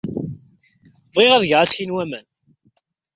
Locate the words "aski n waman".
1.63-2.25